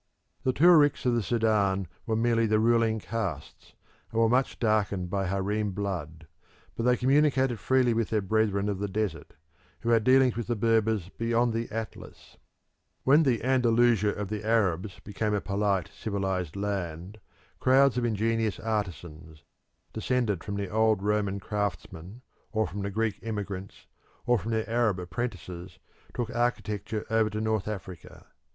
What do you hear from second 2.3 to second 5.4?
the ruling castes, and were much darkened by